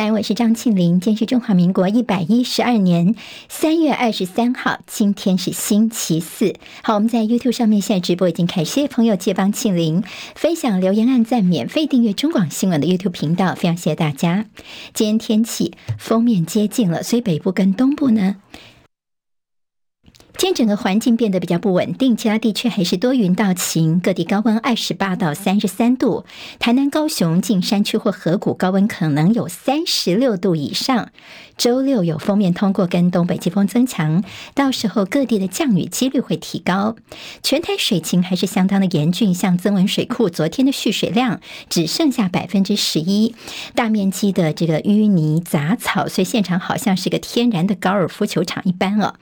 [0.00, 0.98] 大家好，我是张庆林。
[0.98, 3.14] 今天是中华民国一百一十二年
[3.50, 6.54] 三月二十三号，今天是星期四。
[6.82, 10.02] 好，我们在 YouTube 上面现在直播已经开始，谢谢朋友借帮庆林
[10.34, 14.46] 分享、留言、按赞、免费订阅中广新闻的 YouTube 频道，非常谢谢大家。
[14.94, 18.36] 今天天气封面接近了，所以北部跟东部呢。
[20.40, 26.24] 今天整个环境变得比较不稳定，其他地区还是多云到晴，各地高温二十八到三十三度。
[26.58, 31.10] 台南、高雄近山区或河谷高温可能有三十六度以上。
[31.58, 34.24] 周六有锋面通过，跟东北季风增强，
[34.54, 36.96] 到时候各地的降雨几率会提高。
[37.42, 43.34] 全台水情还是相当的严峻，像曾文水库昨天的蓄水量只剩下百分之十一，
[43.74, 49.16] 大面积的这个淤泥杂草，所以现场好像是个天然的高尔夫球场一般哦。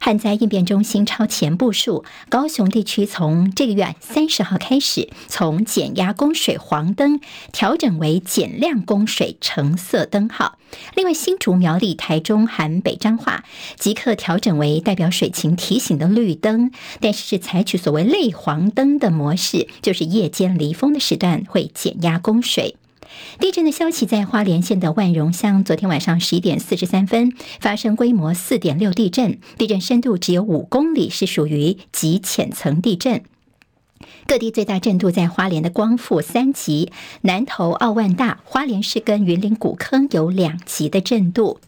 [0.00, 7.20] 旱灾应变中心超前部署，高雄地区从这个月三十号开始，从减压供水黄灯
[7.52, 10.58] 调整为减量供水橙色灯号。
[10.94, 13.44] 另外，新竹苗栗、台中、含北彰化
[13.76, 22.76] 即刻调整为代表水情提醒的绿灯，但是是采取所谓类黄灯的模式，就是夜间离峰的时段会减压供水。
[23.38, 33.22] 地震的消息在花莲县的万荣乡，昨天晚上十一点四十三分发生规模四点六地震，地震深度只有五公里，是属于极浅层地震。
[34.26, 36.90] 各地最大震度在花莲的光复三级，
[37.22, 41.58] 南投奥万大、花莲市跟云林古坑有两级的震度。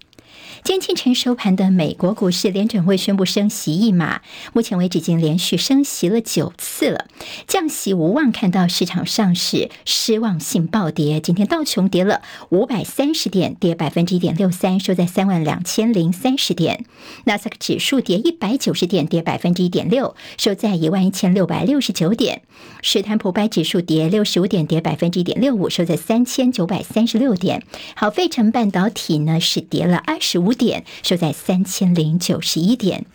[0.65, 7.09] 今天清晨收盘的美国股市，联准会宣布升息一码，目前为止已经连续升息了九次了，
[7.49, 11.19] 降息无望，看到市场上市失望性暴跌。
[11.19, 16.85] 今天道琼跌了五百三十点，跌百分之一点六三，收在三万两千零三十点。
[17.25, 22.43] 纳斯达克指数跌一百九十点，跌百分之一点六，收在一万一千六百六十九点。
[22.83, 27.65] 史坦普百指数跌六十五点，跌百分之一点六五，收在三千九百三十六点。
[27.97, 30.52] 好，费城半导体呢是跌了二十五。
[30.55, 33.07] 点收在三千零九十一点，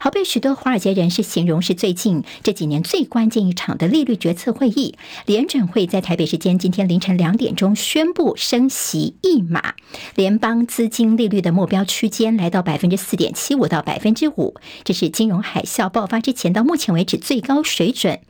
[0.00, 4.96] 好，被许多华尔街人士形容是最近这几年最关键一场的利率决策会议。
[5.26, 9.74] 联准会在台北时间今天凌晨两点钟宣布升息一码，
[10.14, 18.20] 联邦资金利率的目标区间来到百分之四点七五到百分之五，这是金融海啸爆发之前到目前为止最高水准。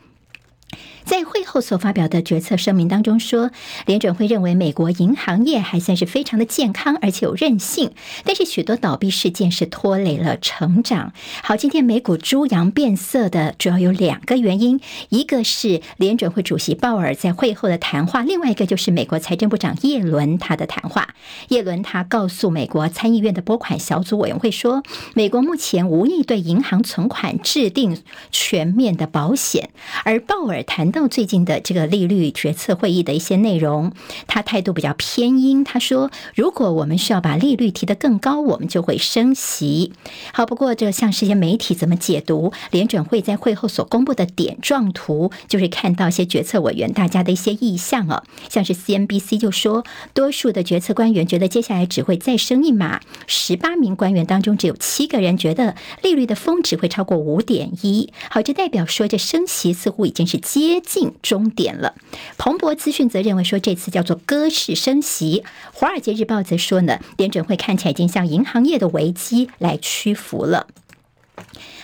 [1.09, 3.51] 在会后所发表的决策声明当中说，
[3.87, 7.93] 联准会认为美国银行业还算是非常的健康，而且有韧性，
[8.27, 11.15] 但是许多倒闭事件是拖累了成长。
[11.43, 21.15] 好，今天美股猪羊变色的主要有两个原因，一个是联准会主席鲍尔在会后的谈话，另外一个就是美国财政部长叶伦他的谈话。
[21.49, 24.83] 叶伦他告诉美国参议院的拨款小组委员会说，
[25.15, 29.71] 美国目前无意对银行存款制定全面的保险，
[30.05, 30.98] 而鲍尔谈到。
[30.99, 33.93] 到最近的这个利率决策会议的一些内容，
[34.27, 35.63] 他态度比较偏鹰。
[35.63, 39.93] 他说：“如果我们需要把利率提得更高，我们就会升息。”
[40.35, 49.85] 好，不过这像是些媒体怎么解读联准会在会后所公布的点状图，就是看到一些决策委员大家的一些意向啊，像是 CNBC 就说，
[50.15, 58.13] 多数的决策官员觉得接下来只会再升一码，十八名官员当中只有七个人觉得利率的峰值会超过五点一。
[58.31, 60.81] 好，这代表说这升息似乎已经是接。
[60.89, 61.95] 近终点了。
[62.39, 65.45] 彭博资讯则认为说，这次叫做鸽市升息。
[65.75, 70.67] 华尔街日报则说呢，联准会看起来已经向银行业的危机来屈服了。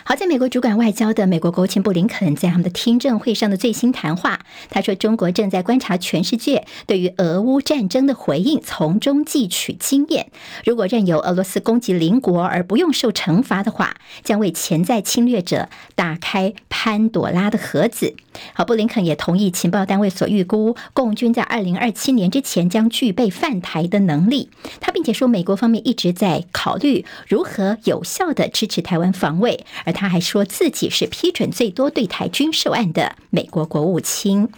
[0.07, 10.31] 好，在美国主管外交的美国国务卿布林肯在他们的听证会上的最新谈话，他说：“中国正在观察全世界对于俄乌战争的回应，从中汲取经验。
[10.67, 18.15] 如果任由俄罗斯攻击邻国而不用受惩罚的话，将为潜在侵略者打开潘朵拉的盒子。”
[18.53, 24.51] 好，布林肯也同意情报单位所预估，共军在二零二七年之前将具备犯台的能力。
[24.81, 29.94] 他并且说，美国方面一直在考虑如何有效地支持台湾防卫，而。
[29.95, 34.51] 他还说自己是批准最多对台军售案的美国国务卿。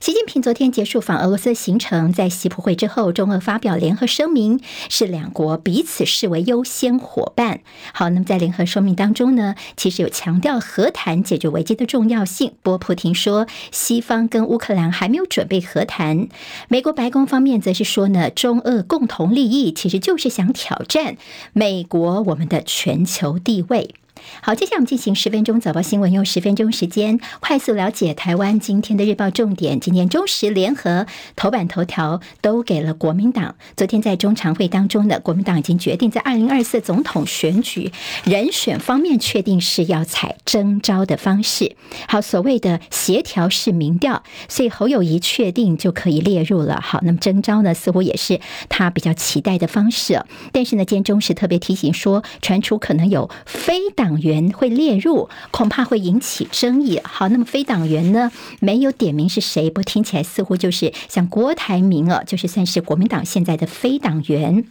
[0.00, 4.58] 习近平昨天结束访俄罗斯行程，在习普会之后，中俄发表联合声明，
[4.88, 7.60] 是两国彼此视为优先伙伴。
[7.92, 12.54] 好，那么在联合声明当中呢，其实有强调和谈解决危机的重要性。
[12.62, 16.28] 波普廷说，西方跟乌克兰还没有准备和谈。
[16.68, 21.18] 美国白宫方面则是说呢，中俄共同利益其实就是想挑战
[21.52, 23.94] 美国我们的全球地位。
[24.42, 29.80] 好，接下来我们进行十分钟早报新闻，用十分钟时间快速了解台湾今天的日报重点。
[29.80, 31.06] 今天中时联合
[31.36, 33.56] 头版头条都给了国民党。
[33.76, 37.92] 昨天在中常会当中呢，国民党已经决定在二零二四总统选举
[38.24, 41.76] 人选方面确定是要采征召的方式。
[42.08, 46.80] 好，所谓的协调式民调，所以侯友谊确定就可以列入了。
[46.80, 50.24] 好，那么征召呢，似乎也是他比较期待的方式。
[50.52, 57.00] 但是呢，今天中时特别提醒说，传出可能有非党党员会列入，恐怕会引起争议。
[57.04, 64.64] 好，那么非党员呢，没有点名是谁，不听起来似乎就是像郭台铭啊，就是算是国民党现在的非党员。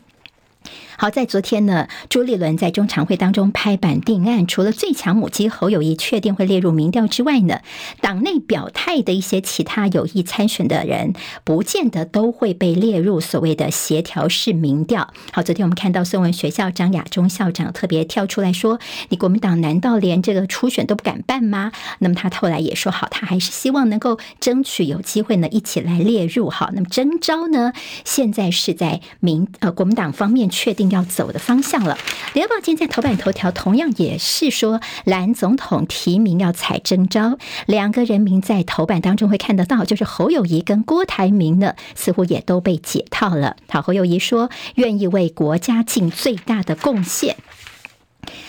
[1.01, 7.61] 好，在昨天呢，朱立伦在中常会当中拍板定案，除了最强母鸡侯友谊确定会列入民调之外呢，
[8.01, 11.13] 党内表态的一些其他有意参选的人，
[11.45, 15.13] 不见得都会被列入所谓的协调式民调。
[15.31, 27.71] 好，昨天我们看到孙文学校张亚中校长特别跳出来说：“你国民党难道连这个初选都不敢办吗？”那么他后来也说：“好，他还是希望能够争取有机会呢，一起来列入。”好，那么征召呢，
[28.03, 30.88] 现在是在民呃国民党方面确定。
[30.91, 31.97] 要走的方向了。
[32.33, 43.57] 联合报今天在头版头条同样也是说，蓝总统提名要采征招，两个人名在头版当中会看得到，就是侯友谊跟郭台铭呢，似乎也都被解套了。
[43.69, 47.35] 好，侯友谊说愿意为国家尽最大的贡献。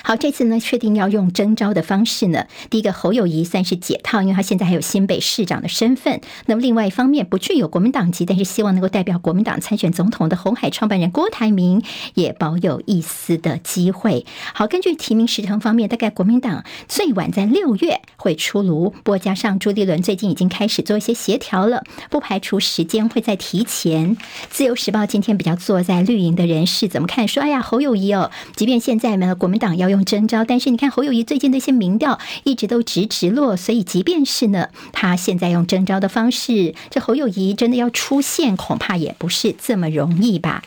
[0.03, 2.47] 好，这次呢，确定要用征召的方式呢。
[2.69, 6.21] 第一个，侯友谊算是解套，因为他现在还有新北市长的身份。
[6.47, 11.83] 那么另外一方面，不具有国民党籍，但是希望能够代表国民党参选总统的红海创办人郭台铭
[12.15, 14.27] 也保有一丝的机会。
[14.53, 18.91] 好，根据提名时程方面，大概国民党最晚在六月会出炉。
[18.91, 24.17] 不过加上朱立伦最近已经开始做一些协调了，不排除时间会再提前。
[24.51, 27.29] 自由时报今天比较坐在绿营的人士怎么看？
[27.29, 40.65] 说，哎呀，侯友谊哦，即便现在呢，国民党要用征召，但是你看侯友谊最近的一些民调一直都直直落，所以即便是呢，他现在用征召的方式，这侯友谊真的要出现，恐怕也不是这么容易吧。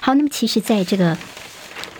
[0.00, 1.16] 好，那么其实在这个。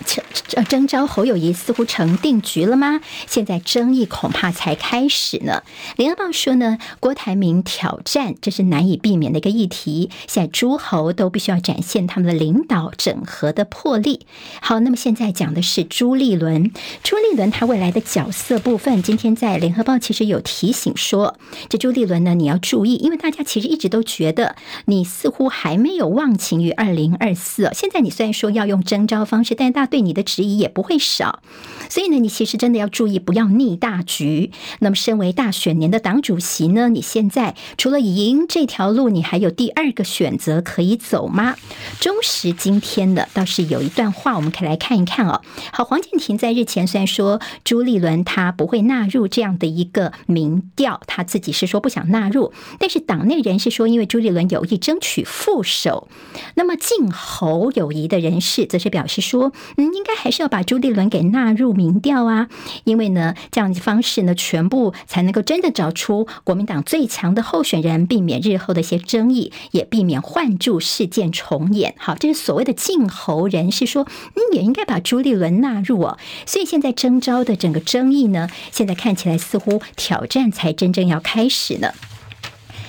[0.02, 3.00] 征征召侯友谊似乎成定局了吗？
[3.26, 5.62] 现在争议恐怕才开始呢。
[5.96, 10.10] 联合报说呢，郭台铭挑战，这是难以避免的一个议题。
[10.26, 14.26] 现在诸侯都必须要展现他们的领导整合的魄力。
[14.60, 16.72] 好，那么现在讲的是朱立伦，
[17.02, 21.38] 朱立伦他未来的角色部分，今天在联合报其实有提醒说，
[21.69, 24.56] 这朱立伦呢，你要注意，因为大家其实一直都觉得
[24.87, 27.70] 你似乎还没有忘情于二零二四。
[27.75, 29.91] 现在你虽然说要用征召方式，但大。
[29.92, 31.42] 对你的质疑也不会少，
[31.90, 34.50] 所以呢，你其实真的要注意，不要逆大局。
[34.78, 41.56] 那么，身为大选年的党主席呢，你现在除了赢这条路，你还有第二个选择可以走吗？
[42.00, 45.42] 中时今天的倒是有一段话，我们可以来看一看哦。
[45.70, 56.08] 好，黄建庭在日前虽然说朱立伦他不会纳入这样的一个民调，他自己是说不想纳入，但是党内人士说，因为朱立伦有意争取副手，
[56.54, 59.52] 那么敬侯友谊的人士则是表示说。
[59.84, 62.49] 应该还是要把朱立伦给纳入民调啊，
[62.84, 71.94] 因为呢，这样的方式呢，全部才能够真的找出国民党最强的候选人，避免日后的一些争议，也避免换柱事件重演。
[71.99, 76.19] 好，这是所谓的敬侯人士说，嗯，也应该把朱立伦纳入哦。
[76.46, 81.93] 所以现在征召的整个争议呢，现在看起来似乎挑战才真正要开始呢。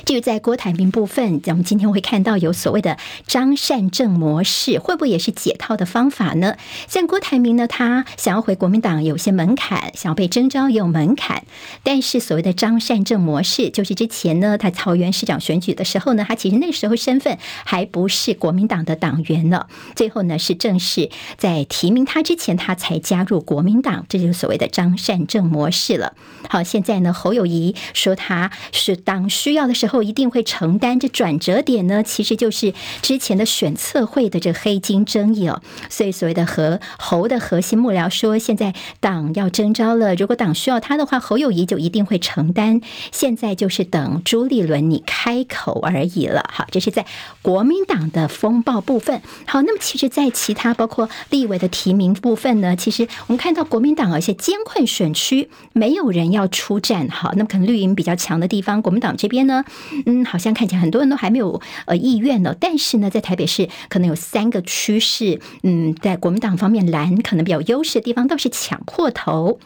[0.05, 6.57] 至于在郭台铭部分，咱们今天会看到有所谓的张善政模式，会不会也是解套的方法呢？
[6.89, 11.45] 像郭台铭呢，他想要回国民党有些门槛，想要被征召也有门槛。
[11.83, 19.67] 但是所谓的张善政模式，就是之前呢，他桃园市长选举的时候呢，他其实那时候身份还不是国民党的党员呢。
[19.95, 26.13] 最后呢，是正式在提名他之前，他才加入国民党，这就是所谓的张善政模式了。
[26.49, 29.92] 好，现在呢，侯友宜说他是当需要的时候。
[29.93, 32.73] 后一定会承担这转折点呢，其实就是
[33.03, 35.61] 之前的选测会的这个黑金争议哦。
[35.89, 42.81] 所以所谓的和侯的核心幕僚说，现在党要征召了，如果党需要他的话，侯友谊就一定会承担。
[43.11, 46.43] 现在就是等朱立伦你开口而已了。
[46.51, 47.05] 好，这是在
[47.43, 49.21] 国民党的风暴部分。
[49.45, 57.07] 好，那么其实，在其他包括立委的提名部分呢，其实我们看到国民党有一些艰困选区没有人要出战。
[57.09, 59.63] 好，那么可能绿营比较强的地方，国民党这边呢？
[60.05, 62.55] 嗯，好像看起来很多人都还没有呃意愿呢。
[62.59, 69.59] 但是呢，在台北市可能有三个趋势，嗯，在国民党方面蓝可能比较优势的地方，倒是抢破头。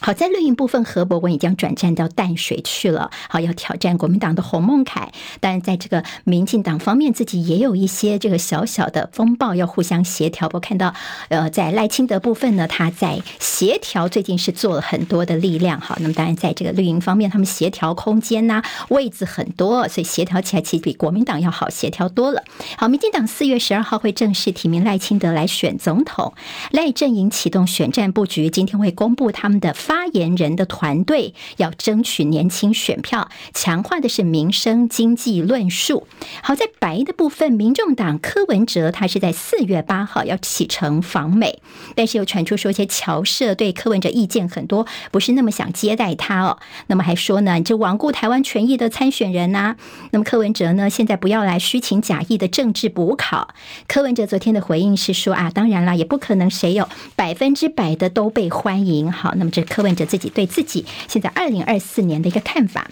[0.00, 3.10] 好，在绿营部分，何博文已经转战到淡水去了。
[3.28, 5.12] 好，要挑战国民党的洪孟楷。
[5.40, 10.48] 当然，在这个民进党方面，自己也有一些这个小小的风暴，要互相协调。
[10.52, 10.94] 我看到，
[11.28, 15.80] 呃，在赖清德部分呢，他在协调，最近是做了很多的力量。
[15.80, 22.44] 好，那么当然，在这个绿营方面，他们协调空间呐、位置很多，所以协调起来其实比国民党要好协调多了。
[22.76, 26.32] 好，民进党四月十二号会正式提名赖清德来选总统，
[26.70, 29.74] 赖阵营启动选战布局，今天会公布他们的。
[29.88, 36.06] 发言人的团队要争取年轻选票，强化的是民生经济论述。
[36.42, 41.62] 好，在白的部分，民众党柯文哲他是在四月八号要启程访美，
[41.94, 46.58] 但是又传出说一些侨社对柯文哲意见很多，不是那么想接待他哦。
[46.88, 49.76] 那么还说呢，你这罔顾台湾权益的参选人呐、
[50.10, 53.54] 那么柯文哲呢，现在不要来虚情假意的政治补考。
[53.86, 59.10] 柯文哲昨天的回应是说啊，当然啦，也不可能谁有百分之百的都被欢迎。
[59.10, 59.64] 好，那么这。
[59.77, 62.88] 柯文哲自己对自己现在二零二四年的一个看法。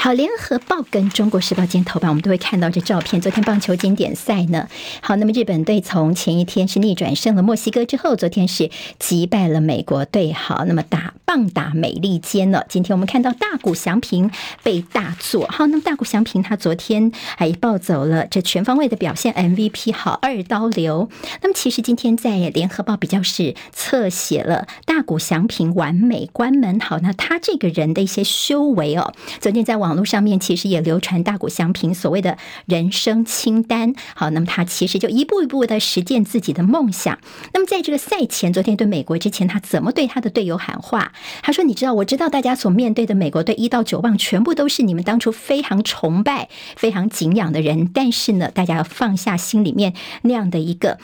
[0.00, 3.20] 好，联合报跟中国时报今天头版，我们都会看到这照片。
[3.20, 4.68] 昨天棒球经典赛呢，
[5.00, 8.70] 好，那么日本队从前一天是逆转胜了墨西哥之后，昨天是
[9.00, 10.32] 击败了美国队。
[10.32, 12.64] 好，那么打棒打美利坚了。
[12.68, 14.30] 今天我们看到大谷翔平
[14.62, 15.48] 被大作。
[15.48, 19.92] 好，那么大谷翔平他昨天还抱走了这全方位的表现 MVP。
[19.92, 21.10] 好，二刀流。
[21.42, 24.68] 那么其实今天在联合报比较是侧写了
[24.98, 26.80] 大谷翔平完美关门。
[26.80, 29.94] 好，那他这个人的一些修为哦，昨天在网。
[29.94, 32.36] 络上面其实也流传大谷翔平所谓的
[32.66, 37.18] 人生清单，好，那么他其实就一步一步的实践自己的梦想。
[37.52, 41.12] 那么在这个赛前，昨天对美国之前，他怎么对他的队友喊话？
[41.42, 50.98] 他说：“你知道，我知道大家所面对的美国队一到九棒，全部都是你们当初非常崇拜、非常敬仰的人，但是呢，大家要放下心里面那样的一个。”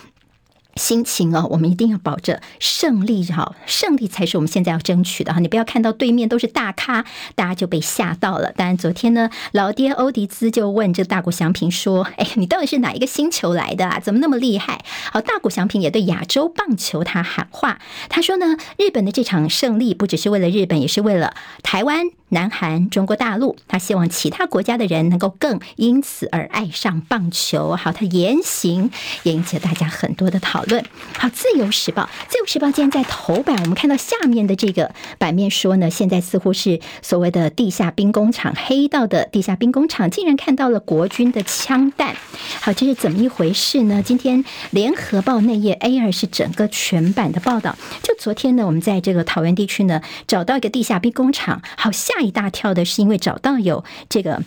[0.77, 5.41] 心情哦，我们一定要保着胜利哈，胜利才是我们现在要争取的哈。
[5.41, 7.05] 你不要看到对面都是大咖，
[7.35, 8.53] 大家就被吓到了。
[8.53, 14.01] 当然，昨天呢，老爹欧迪兹就问这大谷翔平说：“哎，你到底是哪一个星球来的啊？
[14.01, 17.79] 怎么那么厉害？”好，大谷翔平也对亚洲棒球他喊话，
[18.09, 22.07] 他说呢，日本的这场胜利不只是为了日本，也是为了台湾。
[22.35, 27.77] 南韩、中国大陆，他希望其他国家的人能够更因此而爱上棒球。
[27.77, 28.91] 好，他言行
[29.23, 30.85] 也引起了大家很多的讨论。
[31.17, 42.17] 好，《自由时报》《自由时报》今天在头版，我们看到下面的这个版面说呢，现在似乎是所谓的地下兵工厂，黑道的地下兵工厂竟然看到了国军的枪弹。
[42.61, 44.03] 好，这是怎么一回事呢？
[44.05, 47.79] 今天《联合报》内页 A 二是整个全版的报道。
[48.03, 51.63] 就昨天呢，我们在这个桃园地区呢，找到一个地下兵工厂。
[51.77, 52.24] 好，下。
[52.25, 54.43] 一大跳的是因为找到有这个。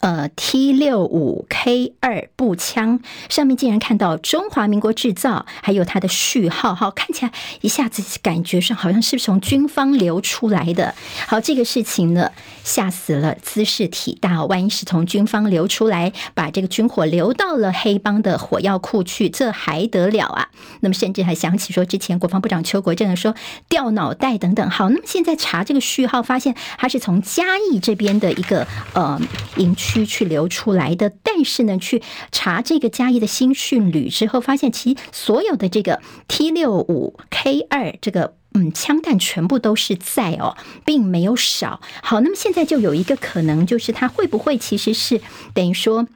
[0.00, 10.94] 呃，T 六五 K 二步枪上面竟然看到中华民国制造，还有它的序号，好，看起来一下子感觉上好像是从军方流出来的。
[11.26, 12.30] 好，这个事情呢，
[12.62, 20.48] 吓死了姿势体大，万一是从军方流出来，把这个军火流到了黑帮的火药库去，这还得了啊？
[20.78, 23.34] 那么甚至还想起说，之前国防部长邱国正说
[23.68, 24.70] 掉脑袋等等。
[24.70, 29.20] 好，那么现在查这个序号，发现它是从嘉义这边的一个呃
[29.56, 29.87] 营区。
[29.88, 41.80] 区去流出来的，但是呢，去查这个嘉义的新训旅之后，发现其所有的这个 T 六五 K 二这个嗯枪弹全部都是在哦，并没有少。
[42.02, 45.22] 好，那么现在就有一个可能，就是他会不会其实是
[45.54, 46.06] 等于说。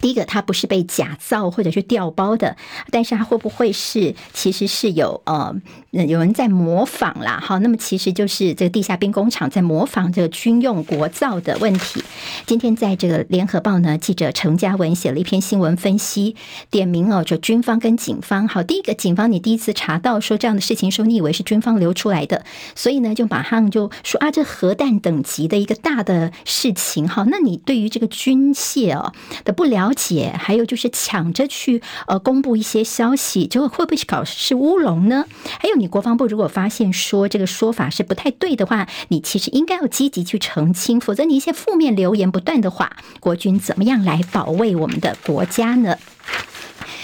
[0.00, 2.56] 第一个，它不是被假造或者是调包的，
[2.90, 5.54] 但是它会不会是其实是有呃
[5.90, 7.40] 有人在模仿啦？
[7.42, 12.04] 好，那么其实就是这个地下兵工厂在模仿这个军用国造的问题。
[12.44, 16.36] 今天在这个联合报呢，记者程家文写了一篇新闻分析，
[16.70, 18.46] 点名哦，就军方跟警方。
[18.46, 27.08] 好，第一个警方你第一次查到说这样的事情，说你以为是军方流出来的，所以呢就马上就说啊，这核弹等级的一个大的事情。
[27.08, 29.85] 好，那你对于这个军械哦的不了。
[29.86, 35.26] 了解，还有就是抢着去呃公布一些消息，就会不会搞是乌龙呢？
[35.60, 45.96] 还有，你国防部如果发现说这个说法是不太对的话，你其实应该要积极去澄清，否则你一些负面流言不断的话，国军怎么样来保卫我们的国家呢？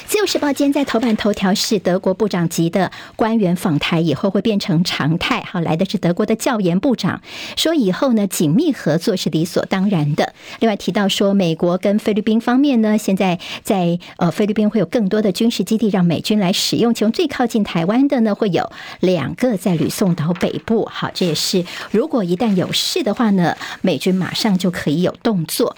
[0.07, 5.43] 自由时报今天在头版头条是德国部长级的官员访台以后会变成常态。
[5.51, 7.23] 好，来的是德国的教研部长，
[7.57, 10.35] 说以后呢紧密合作是理所当然的。
[10.61, 20.85] 另外提到说，美国跟菲律宾方面呢，现在在呃菲律宾会有更多的军事基地让美军来使用，其中最靠近台湾的呢会有两个在吕宋岛北部。
[20.87, 25.77] 好，这也是如果一旦有事的话呢，美军马上就可以有动作。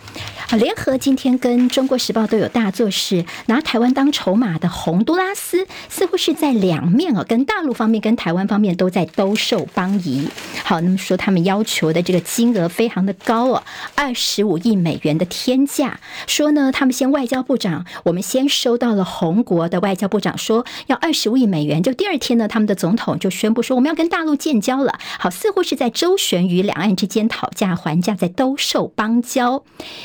[0.49, 10.29] 啊，联合今天跟中国时报都有大作是拿台湾当筹码的洪都拉斯，似乎是在两面哦，跟大陆方面、跟台湾方面都在兜售邦谊。
[10.63, 13.65] 好，那么说他们要求的这个金额非常的高哦，
[13.97, 15.99] 二十五亿美元的天价。
[16.29, 24.97] 说呢，他们先外交部长，我们先收到了红国的外交部长说要二十五亿美元，就第二天呢，他们的总统就宣布说我们要跟大陆建交了。
[25.19, 29.65] 好，似乎是在周旋于两岸之间讨价还价，在兜售邦交。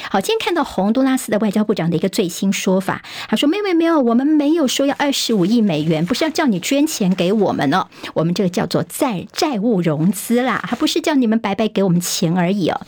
[0.09, 12.82] 好，今天看到洪都拉斯的外交部长的一个最新说法，他说没有没有没有，我们没有说要二十五亿美元，不是要叫你捐钱给我们哦，我们这个叫做债债务融资啦，还不是叫你们白白给我们钱而已哦。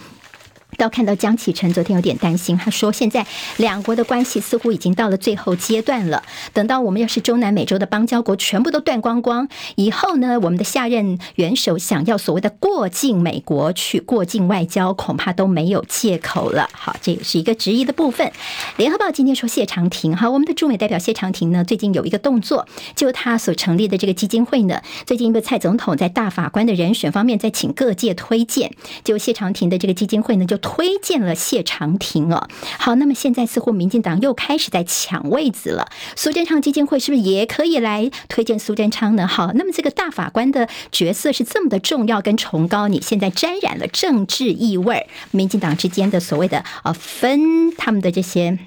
[0.78, 3.26] 到看到江启臣昨天有点担心，他说现在
[3.58, 6.24] 两国的关系似乎已经到了最后阶段了。
[6.54, 16.70] 等到我们要是中南美洲的邦交国全部都断光光以后呢，我们的下任元首想要所谓的过境美国去过境外交，恐怕都没有借口了。
[16.74, 18.32] 好，这也是一个质疑的部分。
[18.78, 28.72] 联合报今天说谢长廷，哈，我们的驻美代表谢长廷呢，最近有一个动作，就他所成立的这个基金会呢，最近因为蔡总统在大法官的人选方面在请各界推荐，
[29.04, 30.58] 就谢长廷的这个基金会呢就。
[30.62, 32.48] 推荐了谢长廷哦，
[32.80, 35.90] 好，那么现在似乎民进党又开始在抢位子了。
[36.16, 39.28] 苏贞昌基金会是不是也可以来推荐苏贞昌呢？
[39.28, 48.58] 好，那么这个大法官的角色是这么的重要跟崇高，你现在沾染了政治意味，民进党之间的所谓的呃分他们的这些。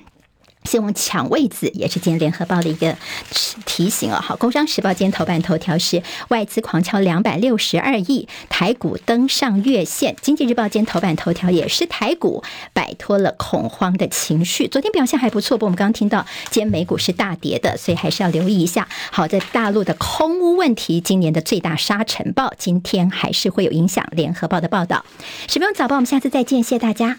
[0.68, 2.96] 希望抢位子也是今天联合报的一个
[3.64, 4.18] 提醒哦。
[4.20, 10.16] 好，工商时报今天头版头条是外资狂敲两百六十二亿，台股登上月线。
[10.20, 12.42] 经济日报今天头版头条也是台股
[12.72, 15.56] 摆脱了恐慌的情绪，昨天表现还不错。
[15.56, 18.88] 不过我们刚刚听到今天美股是大跌的，所以还是要留意一下。
[19.12, 24.04] 好，在大陆的空污问题，今年的最大沙尘暴，今天还是会有影响。
[24.12, 25.04] 联合报的报道，
[25.46, 27.18] 十分钟早报，我们下次再见，谢谢大家。